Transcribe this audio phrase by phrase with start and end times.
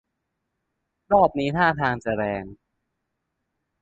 [1.11, 2.43] รอบนี้ท่าทาง จะแรง